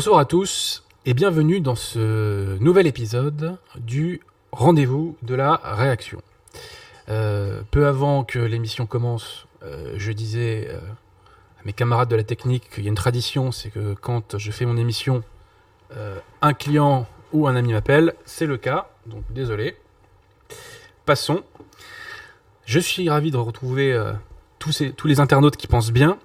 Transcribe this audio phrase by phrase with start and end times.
[0.00, 6.22] Bonsoir à tous et bienvenue dans ce nouvel épisode du rendez-vous de la réaction.
[7.10, 12.24] Euh, peu avant que l'émission commence, euh, je disais euh, à mes camarades de la
[12.24, 15.22] technique qu'il y a une tradition, c'est que quand je fais mon émission,
[16.40, 19.76] un client ou un ami m'appelle, c'est le cas, donc désolé.
[21.04, 21.42] Passons.
[22.64, 24.02] Je suis ravi de retrouver
[24.58, 26.18] tous, les internautes qui pensent bien.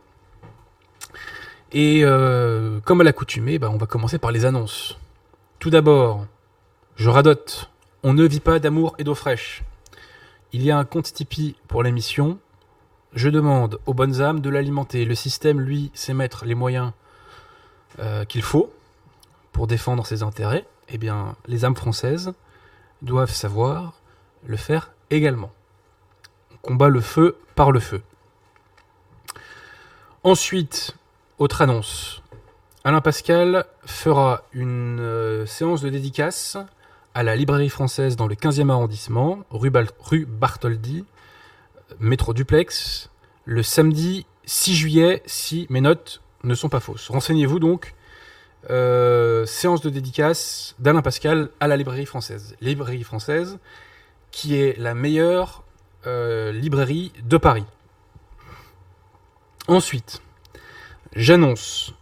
[1.75, 4.97] Et euh, comme à l'accoutumée, bah, on va commencer par les annonces.
[5.59, 6.25] Tout d'abord,
[6.95, 7.69] je radote.
[8.01, 9.61] On ne vit pas d'amour et d'eau fraîche.
[10.53, 12.39] Il y a un compte Tipeee pour l'émission.
[13.11, 15.03] Je demande aux bonnes âmes de l'alimenter.
[15.03, 16.93] Le système, lui, sait mettre les moyens
[17.99, 18.71] euh, qu'il faut
[19.51, 20.65] pour défendre ses intérêts.
[20.87, 22.31] Eh bien, les âmes françaises
[23.01, 23.95] doivent savoir
[24.45, 25.51] le faire également.
[26.53, 28.01] On combat le feu par le feu.
[30.23, 30.95] Ensuite,
[31.39, 32.21] autre annonce.
[32.83, 36.57] Alain Pascal fera une euh, séance de dédicace
[37.13, 39.71] à la librairie française dans le 15e arrondissement, rue,
[40.25, 41.05] Bartholdi,
[41.99, 43.09] métro duplex,
[43.45, 47.09] le samedi 6 juillet, si mes notes ne sont pas fausses.
[47.09, 47.95] Renseignez-vous donc.
[48.71, 52.55] Euh, séance de dédicace d'Alain Pascal à la librairie française.
[52.61, 53.59] Librairie française
[54.31, 55.63] qui est la meilleure
[56.07, 57.65] euh, librairie de Paris.
[59.67, 60.21] Ensuite,
[61.15, 61.93] J'annonce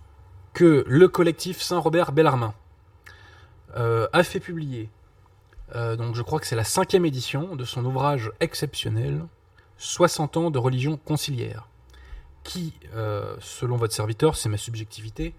[0.54, 2.56] que le collectif Saint-Robert Bellarmin
[3.78, 4.90] euh, a fait publier,
[5.76, 9.24] euh, donc je crois que c'est la cinquième édition de son ouvrage exceptionnel
[9.78, 11.68] 60 ans de religion conciliaire,
[12.44, 15.36] qui, euh, selon votre serviteur, c'est ma subjectivité,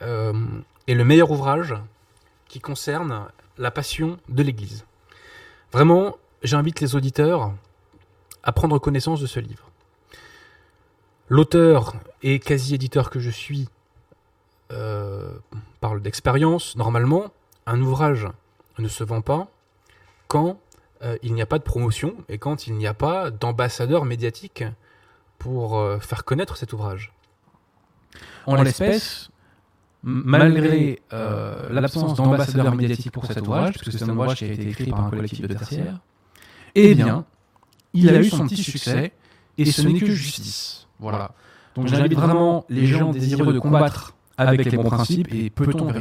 [0.00, 1.74] est le meilleur ouvrage
[2.46, 3.26] qui concerne
[3.56, 4.84] la passion de l'Église.
[5.72, 7.52] Vraiment, j'invite les auditeurs
[8.42, 9.67] à prendre connaissance de ce livre.
[11.28, 13.68] L'auteur et quasi-éditeur que je suis
[14.72, 15.30] euh,
[15.80, 16.76] parle d'expérience.
[16.76, 17.26] Normalement,
[17.66, 18.26] un ouvrage
[18.78, 19.48] ne se vend pas
[20.26, 20.58] quand
[21.02, 24.64] euh, il n'y a pas de promotion et quand il n'y a pas d'ambassadeur médiatique
[25.38, 27.12] pour euh, faire connaître cet ouvrage.
[28.46, 29.30] En l'espèce,
[30.02, 34.90] malgré l'absence d'ambassadeur médiatique pour cet ouvrage, puisque c'est un ouvrage qui a été écrit
[34.90, 36.00] par un collectif de tertiaires,
[36.74, 37.26] eh bien,
[37.92, 39.12] il a eu son petit succès
[39.58, 40.87] et ce n'est que justice.
[40.98, 41.32] Voilà.
[41.74, 45.32] Donc j'invite vraiment les gens désireux de combattre avec les bons principes.
[45.32, 45.92] Et peut-on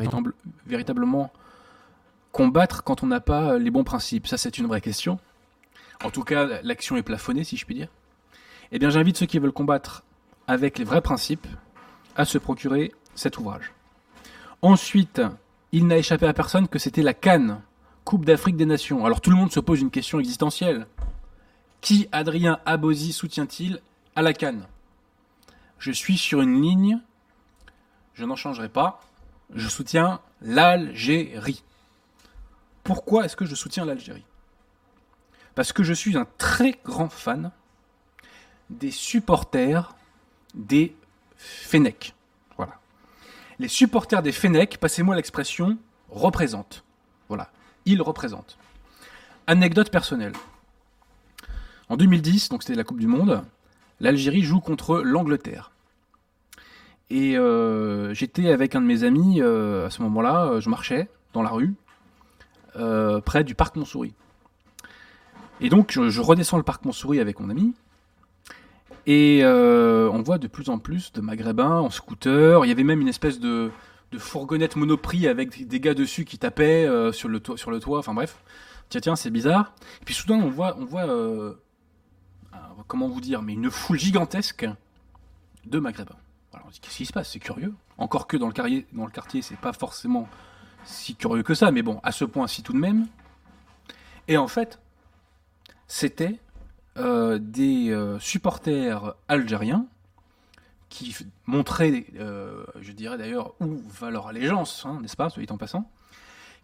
[0.66, 1.32] véritablement
[2.32, 4.28] combattre quand on n'a pas les bons principes?
[4.28, 5.20] Ça, c'est une vraie question.
[6.04, 7.88] En tout cas, l'action est plafonnée, si je puis dire.
[8.72, 10.04] Eh bien, j'invite ceux qui veulent combattre
[10.48, 11.48] avec les vrais principes
[12.16, 13.74] à se procurer cet ouvrage.
[14.62, 15.22] Ensuite,
[15.72, 17.62] il n'a échappé à personne que c'était la Cannes,
[18.04, 19.06] Coupe d'Afrique des Nations.
[19.06, 20.88] Alors tout le monde se pose une question existentielle.
[21.82, 23.82] Qui Adrien Abosi soutient-il
[24.16, 24.66] à la Cannes?
[25.80, 27.00] Je suis sur une ligne,
[28.14, 29.02] je n'en changerai pas,
[29.54, 31.64] je soutiens l'Algérie.
[32.84, 34.26] Pourquoi est-ce que je soutiens l'Algérie?
[35.56, 37.52] Parce que je suis un très grand fan
[38.70, 39.96] des supporters
[40.54, 40.96] des
[41.38, 42.14] Fennec.
[42.58, 42.80] Voilà.
[43.60, 45.78] Les supporters des Fennec, passez-moi l'expression,
[46.10, 46.84] représentent.
[47.28, 47.50] Voilà.
[47.86, 48.58] Ils représentent.
[49.48, 50.34] Anecdote personnelle.
[51.90, 53.44] En 2010, donc c'était la Coupe du Monde,
[54.00, 55.72] l'Algérie joue contre l'Angleterre.
[57.10, 61.08] Et euh, j'étais avec un de mes amis euh, à ce moment-là, euh, je marchais
[61.34, 61.74] dans la rue,
[63.26, 64.14] près du parc Montsouris.
[65.62, 67.74] Et donc je, redescends le parc Montsouris avec mon ami,
[69.06, 72.66] et on voit de plus en plus de Maghrébins en scooter.
[72.66, 73.72] Il y avait même une espèce de,
[74.18, 78.00] fourgonnette monoprix avec des gars dessus qui tapaient sur, le toit, sur le toit.
[78.00, 78.38] Enfin bref,
[78.90, 79.74] tiens tiens, c'est bizarre.
[80.02, 81.08] Et puis soudain on voit, on voit
[82.88, 84.68] comment vous dire, mais une foule gigantesque
[85.66, 86.16] de Maghrébins.
[86.54, 87.32] Alors qu'est-ce qui se passe?
[87.32, 87.74] C'est curieux.
[87.98, 90.28] Encore que dans le quartier, dans le c'est pas forcément
[90.86, 93.08] si curieux que ça, mais bon, à ce point-ci tout de même.
[94.28, 94.80] Et en fait,
[95.88, 96.40] c'était
[96.98, 99.86] euh, des euh, supporters algériens
[100.90, 101.16] qui
[101.46, 105.90] montraient, euh, je dirais d'ailleurs, où va leur allégeance, hein, n'est-ce pas, soit en passant,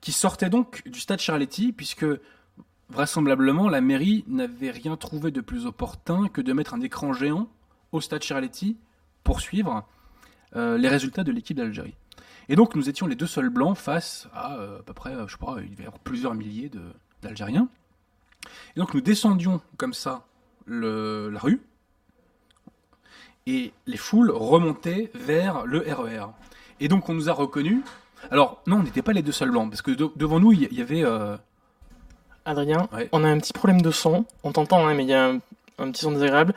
[0.01, 2.06] qui sortaient donc du stade Charletti, puisque
[2.94, 7.48] Vraisemblablement, la mairie n'avait rien trouvé de plus opportun que de mettre un écran géant
[7.92, 8.78] au stade Charletti
[9.24, 9.88] pour suivre
[10.56, 11.95] euh, les résultats de l'équipe d'Algérie.
[12.50, 15.38] Et donc nous étions les deux seuls blancs face à euh, à peu près, je
[15.38, 16.69] crois, il plusieurs milliers
[17.24, 17.68] d'Algériens.
[18.75, 20.28] Et donc nous descendions comme ça
[20.68, 21.62] la rue,
[23.48, 26.18] et les foules remontaient vers le RER.
[26.18, 26.28] E
[26.80, 27.81] et donc on nous a reconnus.
[28.30, 30.81] Alors non, on n'était pas les deux seuls blancs, parce que devant nous, il y,
[30.81, 31.04] avait...
[31.04, 31.38] Euh,
[32.45, 34.25] Adrien, on a un petit problème de son.
[34.44, 36.54] On t'entend, hein, mais il y a un, petit son désagréable.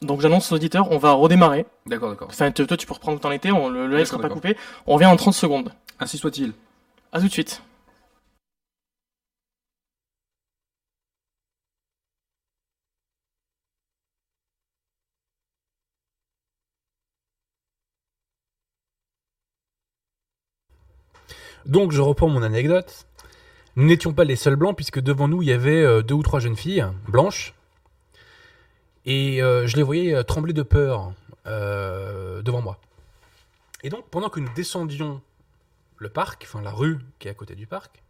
[0.00, 1.66] Donc j'annonce aux auditeurs, on va redémarrer.
[1.86, 2.28] D'accord, d'accord.
[2.30, 4.56] Enfin, toi, tu peux reprendre le temps l'été, on, le, le live sera pas coupé.
[4.86, 5.72] On revient en 30 secondes.
[5.98, 6.52] Ainsi soit-il.
[7.12, 7.62] À tout de suite.
[21.66, 23.06] Donc je reprends mon anecdote.
[23.76, 26.22] Nous n'étions pas les seuls blancs puisque devant nous il y avait euh, deux ou
[26.22, 27.54] trois jeunes filles blanches
[29.04, 31.12] et euh, je les voyais euh, trembler de peur
[31.46, 32.78] devant moi.
[33.82, 35.20] Et donc pendant que nous descendions
[35.96, 38.02] le parc, enfin la rue qui est à côté du parc,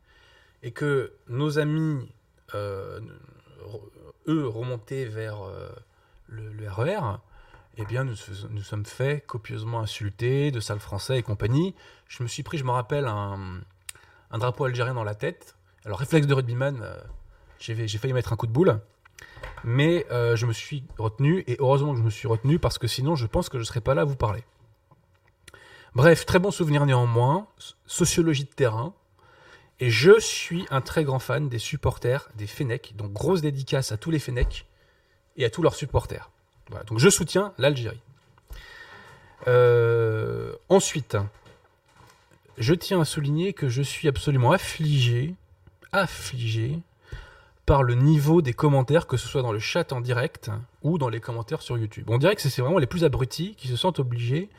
[0.62, 2.06] et que nos amis,
[2.54, 3.00] eux,
[4.46, 5.38] remontaient vers
[6.26, 7.18] le, le RER,
[7.78, 8.16] eh bien nous
[8.50, 11.74] nous sommes fait copieusement insulter, de sales français et compagnie.
[12.08, 13.38] Je me suis pris, je me rappelle, un,
[14.30, 15.56] un drapeau algérien dans la tête.
[15.84, 16.96] Alors, réflexe de rugbyman, euh,
[17.58, 18.80] j'ai failli mettre un coup de boule.
[19.64, 22.86] Mais euh, je me suis retenu, et heureusement que je me suis retenu, parce que
[22.86, 24.42] sinon, je pense que je ne serais pas là à vous parler.
[25.94, 27.48] Bref, très bon souvenir néanmoins,
[27.86, 28.94] sociologie de terrain.
[29.80, 32.94] Et je suis un très grand fan des supporters des Fennecs.
[32.96, 34.66] Donc, grosse dédicace à tous les Fennecs
[35.36, 36.30] et à tous leurs supporters.
[36.68, 38.00] Voilà, donc je soutiens l'Algérie.
[39.48, 41.16] Euh, ensuite,
[42.60, 45.34] je tiens à souligner que je suis absolument affligé,
[45.92, 46.78] affligé
[47.66, 50.50] par le niveau des commentaires, que ce soit dans le chat en direct
[50.82, 52.04] ou dans les commentaires sur YouTube.
[52.08, 54.50] On dirait que c'est vraiment les plus abrutis qui se sentent obligés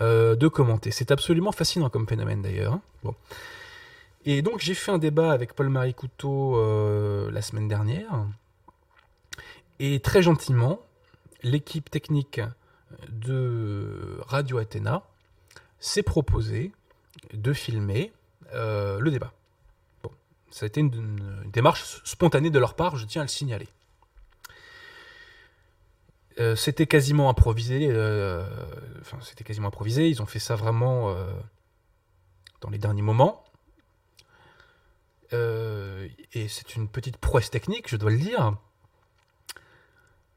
[0.00, 0.90] euh, de commenter.
[0.90, 2.74] C'est absolument fascinant comme phénomène d'ailleurs.
[3.04, 3.12] hein.
[4.26, 8.26] Et donc j'ai fait un débat avec Paul-Marie Couteau euh, la semaine dernière.
[9.78, 10.80] Et très gentiment,
[11.42, 12.40] l'équipe technique
[13.08, 15.02] de Radio Athéna
[15.78, 16.72] s'est proposée
[17.32, 18.12] de filmer
[18.52, 19.32] euh, le débat.
[20.02, 20.10] Bon,
[20.50, 23.68] ça a été une, démarche spontanée de leur part, je tiens à le signaler.
[26.38, 27.88] Euh, c'était quasiment improvisé.
[27.90, 28.46] euh,
[29.00, 30.08] Enfin, c'était quasiment improvisé.
[30.08, 31.14] Ils ont fait ça vraiment
[32.60, 33.44] dans les derniers moments.
[35.32, 38.56] Et c'est une petite prouesse technique, je dois le dire.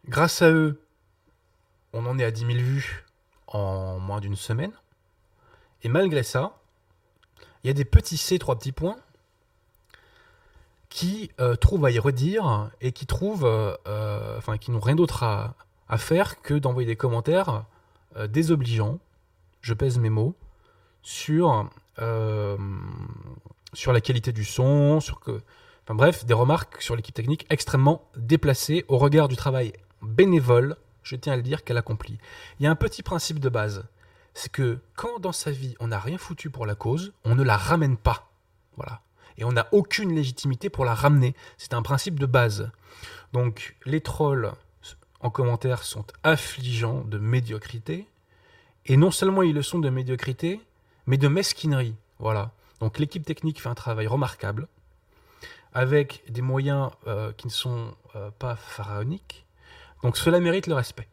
[0.07, 0.81] Grâce à eux,
[1.93, 3.05] on en est à 10 000 vues
[3.47, 4.71] en moins d'une semaine.
[5.83, 6.59] Et malgré ça,
[7.69, 8.97] il y a des petits C, trois petits points,
[10.89, 15.21] qui euh, trouvent à y redire et qui trouvent, euh, euh, qui n'ont rien d'autre
[15.23, 15.53] à,
[15.97, 17.65] faire que d'envoyer des commentaires
[18.27, 18.99] désobligeants,
[19.61, 20.35] je pèse mes mots,
[21.01, 21.69] sur,
[23.73, 25.41] sur la qualité du son, sur que,
[25.83, 29.73] enfin bref, des remarques sur l'équipe technique extrêmement déplacées au regard du travail
[30.03, 32.19] bénévole, je tiens à le dire, qu'elle accomplit.
[32.59, 33.83] Il y a un petit principe de base,
[34.33, 37.43] c'est que quand dans sa vie on n'a rien foutu pour la cause, on ne
[37.43, 38.31] la ramène pas.
[38.77, 39.01] Voilà.
[39.37, 41.35] Et on n'a aucune légitimité pour la ramener.
[41.57, 42.71] C'est un principe de base.
[43.33, 44.51] Donc les trolls
[45.21, 48.07] en commentaire sont affligeants de médiocrité.
[48.85, 50.61] Et non seulement ils le sont de médiocrité,
[51.05, 51.95] mais de mesquinerie.
[52.19, 52.51] Voilà.
[52.79, 54.67] Donc l'équipe technique fait un travail remarquable,
[55.73, 59.45] avec des moyens euh, qui ne sont euh, pas pharaoniques.
[60.03, 61.07] Donc cela mérite le respect.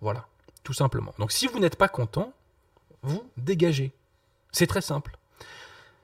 [0.00, 0.26] Voilà,
[0.64, 1.14] tout simplement.
[1.18, 2.32] Donc si vous n'êtes pas content,
[3.04, 3.92] vous dégagez.
[4.50, 5.16] C'est très simple.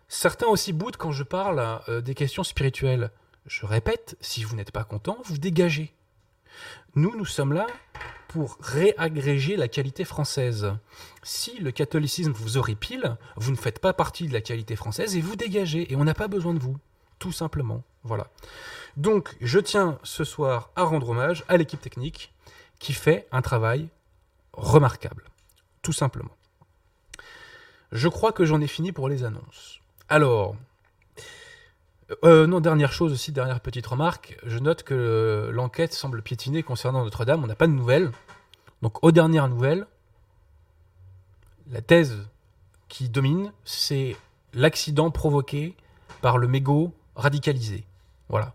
[0.08, 3.10] Certains aussi boudent quand je parle euh, des questions spirituelles.
[3.46, 5.94] Je répète, si vous n'êtes pas content, vous dégagez.
[6.94, 7.66] Nous, nous sommes là
[8.28, 10.72] pour réagréger la qualité française.
[11.22, 15.20] Si le catholicisme vous horripile, vous ne faites pas partie de la qualité française et
[15.20, 15.92] vous dégagez.
[15.92, 16.76] Et on n'a pas besoin de vous.
[17.18, 17.82] Tout simplement.
[18.02, 18.28] Voilà.
[18.96, 22.32] Donc, je tiens ce soir à rendre hommage à l'équipe technique
[22.78, 23.88] qui fait un travail
[24.52, 25.24] remarquable.
[25.82, 26.36] Tout simplement.
[27.92, 29.80] Je crois que j'en ai fini pour les annonces.
[30.08, 30.56] Alors,
[32.24, 34.38] euh, non, dernière chose aussi, dernière petite remarque.
[34.44, 37.42] Je note que euh, l'enquête semble piétiner concernant Notre-Dame.
[37.42, 38.10] On n'a pas de nouvelles.
[38.82, 39.86] Donc, aux dernières nouvelles,
[41.70, 42.18] la thèse
[42.88, 44.16] qui domine, c'est
[44.52, 45.76] l'accident provoqué
[46.20, 47.84] par le mégot radicalisé.
[48.28, 48.54] Voilà.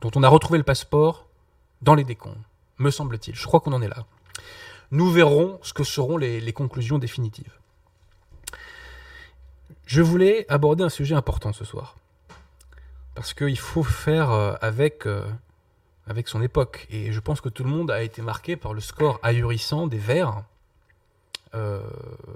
[0.00, 1.26] Dont on a retrouvé le passeport
[1.82, 2.36] dans les décombres,
[2.78, 3.36] me semble-t-il.
[3.36, 4.04] Je crois qu'on en est là.
[4.90, 7.52] Nous verrons ce que seront les, les conclusions définitives.
[9.86, 11.96] Je voulais aborder un sujet important ce soir.
[13.14, 15.24] Parce qu'il faut faire euh, avec, euh,
[16.06, 16.86] avec son époque.
[16.90, 19.98] Et je pense que tout le monde a été marqué par le score ahurissant des
[19.98, 20.42] Verts
[21.54, 21.80] euh,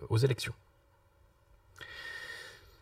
[0.08, 0.54] aux élections.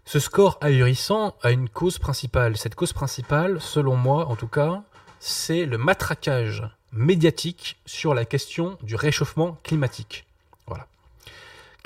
[0.05, 2.57] Ce score ahurissant a une cause principale.
[2.57, 4.83] Cette cause principale, selon moi en tout cas,
[5.19, 10.27] c'est le matraquage médiatique sur la question du réchauffement climatique.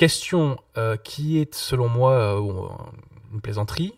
[0.00, 2.68] Question euh, qui est, selon moi, euh,
[3.34, 3.92] une plaisanterie.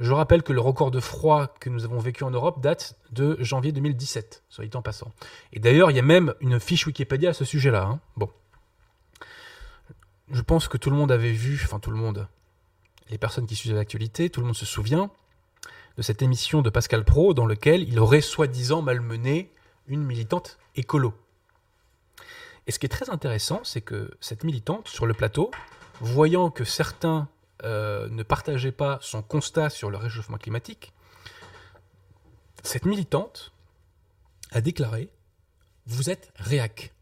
[0.00, 3.36] Je rappelle que le record de froid que nous avons vécu en Europe date de
[3.38, 5.12] janvier 2017, soit dit en passant.
[5.52, 7.82] Et d'ailleurs, il y a même une fiche Wikipédia à ce sujet-là.
[7.82, 8.00] hein.
[8.16, 8.30] Bon.
[10.30, 12.26] Je pense que tout le monde avait vu, enfin tout le monde,
[13.10, 15.10] les personnes qui suivent l'actualité, tout le monde se souvient
[15.98, 19.52] de cette émission de Pascal Pro dans laquelle il aurait soi-disant malmené
[19.86, 21.12] une militante écolo.
[22.66, 25.50] Et ce qui est très intéressant, c'est que cette militante, sur le plateau,
[26.00, 27.28] voyant que certains
[27.64, 30.92] euh, ne partageaient pas son constat sur le réchauffement climatique,
[32.62, 33.52] cette militante
[34.52, 35.10] a déclaré
[35.86, 36.92] Vous êtes réac.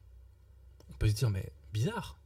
[0.90, 2.16] On peut se dire, mais bizarre.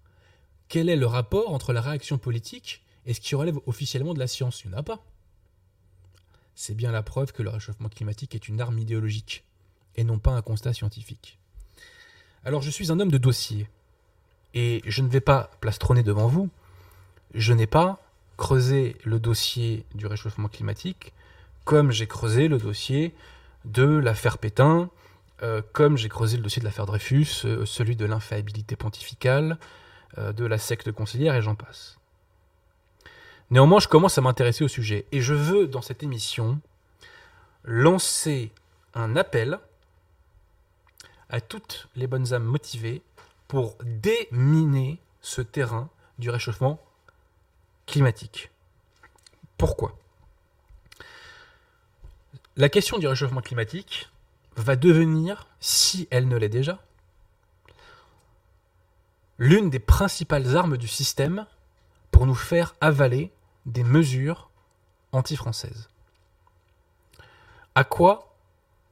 [0.68, 4.26] Quel est le rapport entre la réaction politique et ce qui relève officiellement de la
[4.26, 4.62] science?
[4.64, 5.04] Il n'y en a pas.
[6.54, 9.44] C'est bien la preuve que le réchauffement climatique est une arme idéologique
[9.96, 11.38] et non pas un constat scientifique.
[12.46, 13.68] Alors je suis un homme de dossier
[14.52, 16.50] et je ne vais pas plastronner devant vous.
[17.32, 18.00] Je n'ai pas
[18.36, 21.14] creusé le dossier du réchauffement climatique
[21.64, 23.14] comme j'ai creusé le dossier
[23.64, 24.90] de l'affaire Pétain,
[25.42, 29.58] euh, comme j'ai creusé le dossier de l'affaire Dreyfus, euh, celui de l'infaillibilité pontificale,
[30.18, 31.98] euh, de la secte conciliaire et j'en passe.
[33.50, 36.60] Néanmoins, je commence à m'intéresser au sujet et je veux, dans cette émission,
[37.64, 38.52] lancer
[38.92, 39.58] un appel
[41.28, 43.02] à toutes les bonnes âmes motivées
[43.48, 45.88] pour déminer ce terrain
[46.18, 46.80] du réchauffement
[47.86, 48.50] climatique.
[49.56, 49.96] Pourquoi?
[52.56, 54.08] La question du réchauffement climatique
[54.56, 56.80] va devenir, si elle ne l'est déjà,
[59.38, 61.46] l'une des principales armes du système
[62.10, 63.32] pour nous faire avaler
[63.66, 64.50] des mesures
[65.10, 65.88] anti-françaises.
[67.74, 68.36] À quoi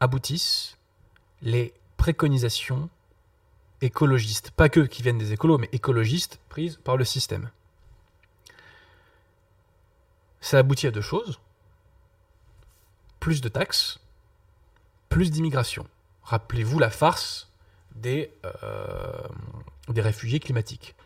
[0.01, 0.77] aboutissent
[1.43, 2.90] les préconisations
[3.80, 7.49] écologistes, pas que qui viennent des écolos, mais écologistes prises par le système
[10.40, 11.38] Ça aboutit à deux choses.
[13.21, 14.00] Plus de taxes,
[15.11, 15.87] plus d'immigration.
[16.25, 17.52] Rappelez-vous la farce
[17.94, 19.28] des, euh,
[19.88, 20.97] réfugiés climatiques.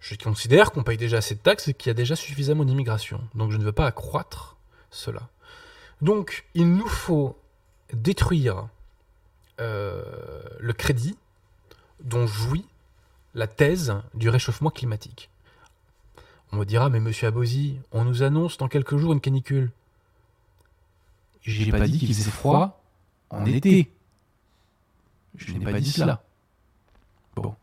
[0.00, 3.20] Je considère qu'on paye déjà assez de taxes et qu'il y a déjà suffisamment d'immigration.
[3.36, 4.56] Donc je ne veux pas accroître
[4.90, 5.28] cela.
[6.00, 7.38] Donc il nous faut
[7.92, 8.66] détruire
[9.58, 11.16] le crédit
[12.00, 12.66] dont jouit
[13.34, 15.30] la thèse du réchauffement climatique.
[16.52, 19.70] On me dira, mais monsieur Abosi, on nous annonce dans quelques jours une canicule.
[21.42, 22.82] J'ai pas dit qu'il faisait froid
[23.30, 23.90] en été.
[25.36, 26.22] Je n'ai pas dit cela.
[27.36, 27.54] Bon.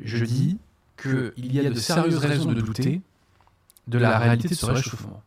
[0.00, 0.58] Je dis
[1.00, 3.00] qu'il y a de sérieuses raisons de douter
[3.86, 5.22] de la réalité de ce réchauffement.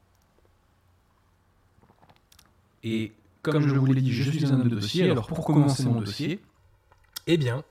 [2.84, 5.84] Et comme je vous l'ai dit, je suis un homme de dossier, alors pour commencer
[5.86, 6.40] mon dossier,
[7.28, 7.64] Eh bien,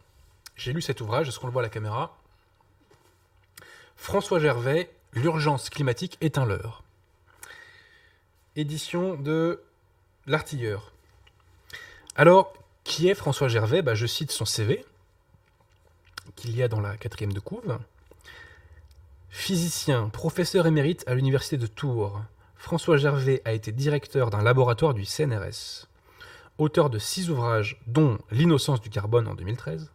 [0.56, 2.16] j'ai lu cet ouvrage, est-ce qu'on le voit à la caméra?
[3.96, 6.84] François Gervais, L'urgence climatique est un leurre.
[8.56, 9.62] Édition de
[10.26, 10.92] L'Artilleur.
[12.14, 12.52] Alors,
[12.84, 13.80] qui est François Gervais?
[13.80, 14.84] Bah, Je cite son CV,
[16.36, 17.78] qu'il y a dans la quatrième de couve.
[19.30, 22.22] Physicien, professeur émérite à l'université de Tours.
[22.58, 25.86] François Gervais a été directeur d'un laboratoire du CNRS.
[26.58, 29.90] Auteur de six ouvrages, dont L'innocence du carbone en 2013,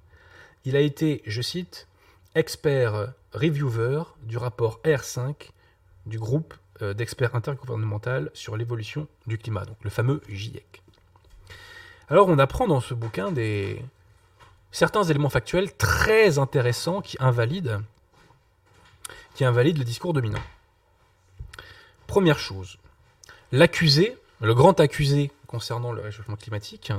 [0.63, 1.87] il a été, je cite,
[2.35, 5.49] expert reviewer du rapport R5
[6.05, 10.81] du groupe euh, d'experts intergouvernemental sur l'évolution du climat, donc le fameux GIEC.
[12.07, 13.83] Alors on apprend dans ce bouquin des
[14.71, 17.81] certains éléments factuels très intéressants qui invalident
[19.35, 20.39] qui invalident le discours dominant.
[22.07, 22.77] Première chose,
[23.51, 26.91] l'accusé, le grand accusé concernant le réchauffement climatique,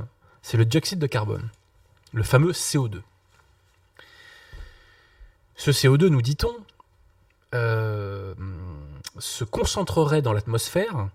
[0.42, 1.50] c'est le dioxyde de carbone,
[2.12, 3.00] le fameux CO2.
[5.56, 6.54] Ce CO2, nous dit-on,
[7.54, 8.34] euh,
[9.18, 11.08] se concentrerait dans l'atmosphère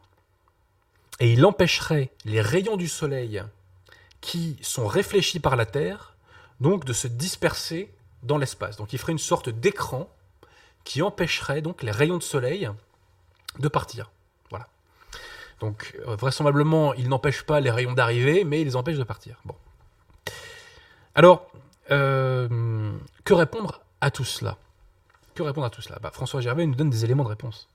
[1.19, 3.43] et il empêcherait les rayons du soleil
[4.22, 6.15] qui sont réfléchis par la Terre,
[6.62, 7.91] donc de se disperser
[8.24, 8.77] dans l'espace.
[8.77, 10.10] Donc il ferait une sorte d'écran
[10.84, 12.69] qui empêcherait donc les rayons de soleil
[13.58, 14.12] de partir.
[14.50, 14.68] Voilà.
[15.60, 19.39] Donc euh, vraisemblablement, il n'empêche pas les rayons d'arriver, mais il les empêche de partir.
[19.46, 19.56] Bon.
[21.15, 21.51] Alors,
[21.91, 24.58] euh, que répondre à tout cela?
[25.36, 26.00] Que répondre à tout cela?
[26.01, 27.68] Bah, François Gervais nous donne des éléments de réponse.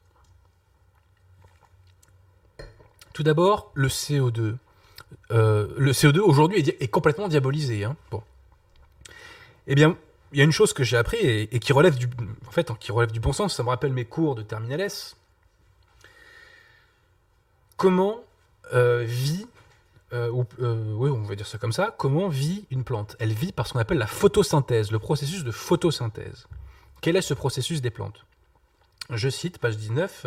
[3.13, 4.57] Tout d'abord, le CO2.
[5.31, 7.85] Euh, le CO2 aujourd'hui est, complètement diabolisé.
[7.85, 7.97] hein.
[9.67, 9.97] Eh bien,
[10.33, 12.11] il y a une chose que j'ai appris et, qui relève du,
[12.51, 13.55] fait, qui relève du bon sens.
[13.55, 14.89] Ça me rappelle mes cours de terminal.
[17.77, 18.23] Comment
[18.73, 19.47] euh, vit,
[20.13, 23.67] euh, euh, on va dire ça comme ça, comment vit une plante Elle vit par
[23.67, 26.47] ce qu'on appelle la photosynthèse, le processus de photosynthèse.
[27.01, 28.25] Quel est ce processus des plantes?
[29.11, 30.27] Je cite, page 19.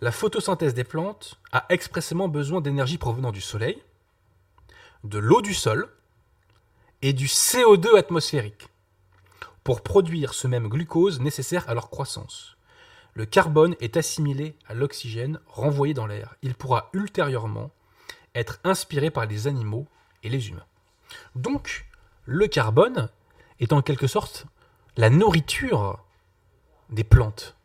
[0.00, 3.82] La photosynthèse des plantes a expressément besoin d'énergie provenant du soleil,
[5.04, 5.88] de l'eau du sol
[7.02, 8.68] et du CO2 atmosphérique
[9.64, 12.56] pour produire ce même glucose nécessaire à leur croissance.
[13.14, 16.34] Le carbone est assimilé à l'oxygène renvoyé dans l'air.
[16.42, 17.70] Il pourra ultérieurement
[18.34, 19.86] être inspiré par les animaux
[20.22, 20.66] et les humains.
[21.34, 21.86] Donc,
[22.24, 23.10] le carbone
[23.60, 24.46] est en quelque sorte
[24.96, 26.02] la nourriture
[26.90, 27.56] des plantes.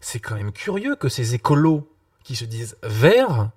[0.00, 1.90] C'est quand même curieux que ces écolos
[2.22, 3.50] qui se disent verts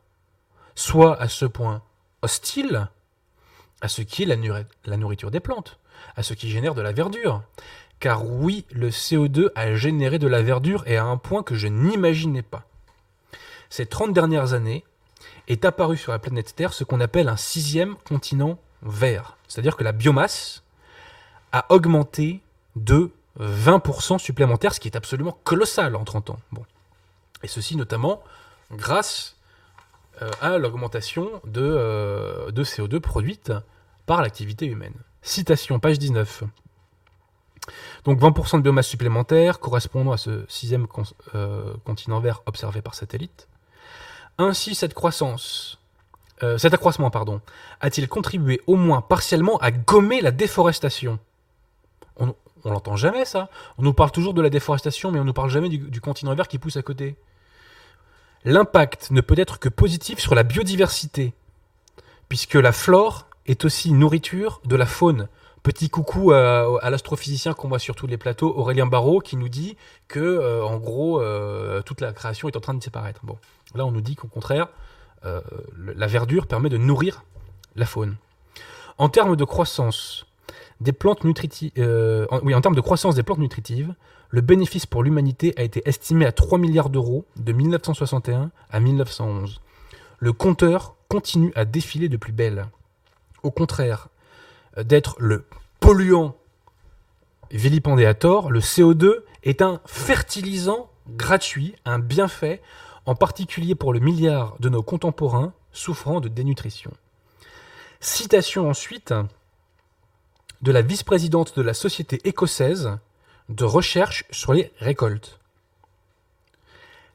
[0.75, 1.81] soient à ce point
[2.21, 2.87] hostiles
[3.81, 4.37] à ce qui est la,
[4.85, 5.77] la nourriture des plantes,
[6.15, 7.43] à ce qui génère de la verdure.
[8.03, 11.69] Car oui, le CO2 a généré de la verdure et à un point que je
[11.69, 12.65] n'imaginais pas.
[13.69, 14.83] Ces 30 dernières années
[15.47, 19.37] est apparu sur la planète Terre ce qu'on appelle un sixième continent vert.
[19.47, 20.63] C'est-à-dire que la biomasse
[21.53, 22.41] a augmenté
[22.75, 26.39] de 20% supplémentaire, ce qui est absolument colossal en 30 ans.
[27.41, 28.21] Et ceci notamment
[28.73, 29.37] grâce
[30.21, 33.53] euh, à l'augmentation de, euh, de CO2 produite
[34.05, 34.95] par l'activité humaine.
[35.21, 36.43] Citation, page 19.
[38.05, 40.87] Donc 20% de biomasse supplémentaire correspondant à ce sixième
[41.35, 43.47] euh, continent vert observé par satellite.
[44.37, 45.79] Ainsi, cette croissance,
[46.41, 47.11] euh, cet accroissement,
[47.79, 51.19] a-t-il contribué au moins partiellement à gommer la déforestation?
[52.17, 53.49] On, on l'entend jamais ça.
[53.77, 56.47] On nous parle toujours de la déforestation, mais on nous parle jamais du continent vert
[56.47, 57.15] qui pousse à côté.
[58.45, 61.33] L'impact ne peut être que positif sur la biodiversité,
[62.27, 65.27] puisque la flore est aussi nourriture de la faune.
[65.63, 69.47] Petit coucou à, à l'astrophysicien qu'on voit sur tous les plateaux, Aurélien Barraud, qui nous
[69.47, 69.77] dit
[70.09, 73.21] que, euh, en gros, euh, toute la création est en train de disparaître.
[73.23, 73.37] Bon,
[73.73, 74.67] là, on nous dit qu'au contraire,
[75.23, 75.39] euh,
[75.95, 77.23] la verdure permet de nourrir
[77.77, 78.17] la faune.
[78.97, 80.25] En termes de croissance
[80.81, 81.71] des plantes nutritives,
[82.43, 83.95] oui, en termes de croissance des plantes nutritives,
[84.29, 89.61] le bénéfice pour l'humanité a été estimé à 3 milliards d'euros de 1961 à 1911.
[90.19, 92.67] Le compteur continue à défiler de plus belle.
[93.43, 94.12] Au contraire euh,
[94.77, 95.45] d'être le
[95.79, 96.35] polluant
[97.51, 98.13] vilipendé à
[98.49, 102.61] le CO2 est un fertilisant gratuit, un bienfait,
[103.05, 106.91] en particulier pour le milliard de nos contemporains souffrant de dénutrition.
[107.99, 109.13] Citation ensuite
[110.61, 112.97] de la vice-présidente de la Société écossaise
[113.49, 115.39] de recherche sur les récoltes.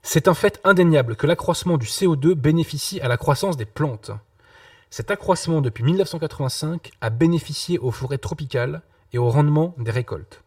[0.03, 4.11] C'est un fait indéniable que l'accroissement du CO2 bénéficie à la croissance des plantes.
[4.91, 10.43] Cet accroissement depuis 1985 a bénéficié aux forêts tropicales et au rendement des récoltes.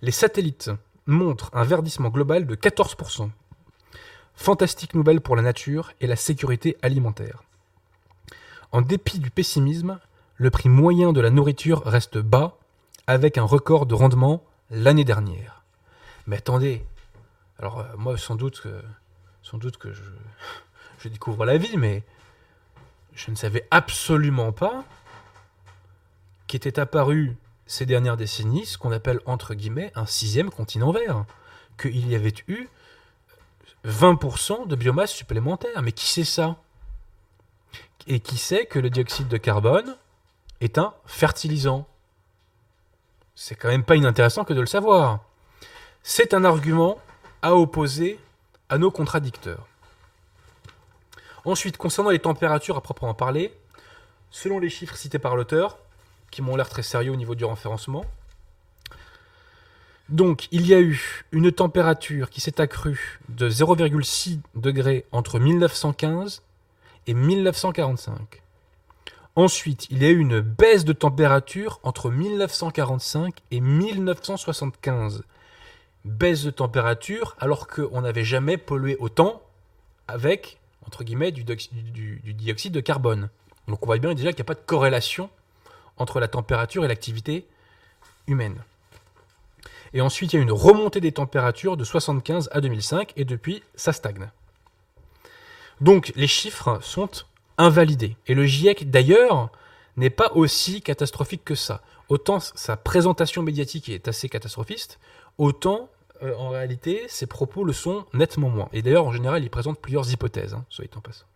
[0.00, 0.70] Les satellites
[1.06, 3.30] montrent un verdissement global de 14%.
[4.34, 7.42] Fantastique nouvelle pour la nature et la sécurité alimentaire.
[8.72, 9.98] En dépit du pessimisme,
[10.36, 12.56] le prix moyen de la nourriture reste bas,
[13.06, 15.64] avec un record de rendement l'année dernière.
[16.26, 16.84] Mais attendez,
[17.58, 18.82] alors euh, moi sans doute que,
[19.42, 20.02] sans doute que je,
[21.00, 22.04] je découvre la vie, mais
[23.24, 24.84] je ne savais absolument pas
[26.46, 31.24] qu'était apparu ces dernières décennies ce qu'on appelle entre guillemets un sixième continent vert,
[31.78, 32.68] qu'il y avait eu
[33.86, 35.82] 20% de biomasse supplémentaire.
[35.82, 36.56] Mais qui sait ça?
[38.06, 39.96] Et qui sait que le dioxyde de carbone
[40.60, 41.86] est un fertilisant?
[43.34, 45.20] C'est quand même pas inintéressant que de le savoir.
[46.02, 46.98] C'est un argument
[47.42, 48.18] à opposer
[48.70, 49.66] à nos contradicteurs.
[51.44, 53.52] Ensuite, concernant les températures à proprement parler,
[54.30, 55.78] selon les chiffres cités par l'auteur,
[56.30, 58.04] qui m'ont l'air très sérieux au niveau du référencement,
[60.10, 66.42] donc il y a eu une température qui s'est accrue de 0,6 degrés entre 1915
[67.06, 68.42] et 1945.
[69.36, 75.22] Ensuite, il y a eu une baisse de température entre 1945 et 1975.
[76.04, 79.42] Baisse de température alors qu'on n'avait jamais pollué autant
[80.08, 80.59] avec,
[80.90, 83.30] entre guillemets, du, dioxyde de carbone.
[83.68, 85.30] Donc on voit bien déjà qu'il n'y a pas de corrélation
[85.98, 87.46] entre la température et l'activité
[88.26, 88.64] humaine.
[89.92, 93.62] Et ensuite, il y a une remontée des températures de 75 à 2005 et depuis,
[93.76, 94.30] ça stagne.
[95.80, 97.10] Donc les chiffres sont
[97.56, 98.16] invalidés.
[98.26, 99.50] Et le GIEC, d'ailleurs,
[99.96, 101.82] n'est pas aussi catastrophique que ça.
[102.08, 104.98] Autant sa présentation médiatique est assez catastrophiste,
[105.38, 105.88] autant
[106.22, 108.68] euh, en réalité ses propos le sont nettement moins.
[108.72, 111.26] Et d'ailleurs, en général, il présente plusieurs hypothèses, hein, soit en passant.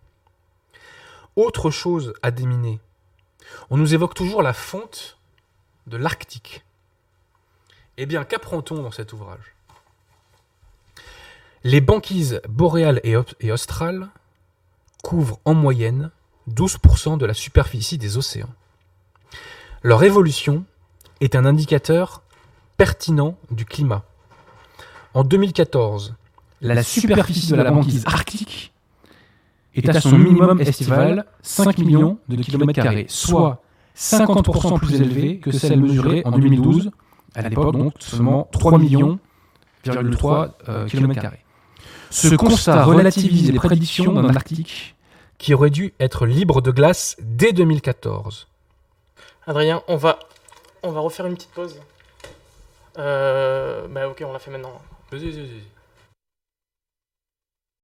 [1.36, 2.80] Autre chose à déminer,
[3.70, 5.18] on nous évoque toujours la fonte
[5.86, 6.64] de l'Arctique.
[7.96, 9.54] Eh bien, qu'apprend-on dans cet ouvrage?
[11.62, 14.10] Les banquises boréales et australes
[15.02, 16.10] couvrent en moyenne
[16.50, 18.52] 12% de la superficie des océans.
[19.82, 20.64] Leur évolution
[21.20, 22.22] est un indicateur
[22.76, 24.04] pertinent du climat.
[25.14, 26.14] En 2014,
[26.60, 28.72] la superficie de la banquise arctique
[29.76, 33.62] est à son minimum estival 5 millions de kilomètres carrés, soit
[33.96, 36.90] 50% plus élevé que celle mesurée en 2012,
[37.34, 39.18] à l'époque donc seulement 3 millions
[39.86, 41.44] euh, kilomètres carrés.
[42.10, 44.96] Ce constat relativise les prédictions d'un Arctique
[45.38, 48.48] qui aurait dû être libre de glace dès 2014.
[49.46, 50.18] Adrien, on va,
[50.82, 51.76] on va refaire une petite pause.
[52.98, 54.80] Euh, bah ok, on l'a fait maintenant.
[55.10, 55.60] 对对对对